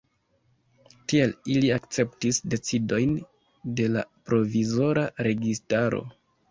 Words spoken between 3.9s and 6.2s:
la provizora registaro.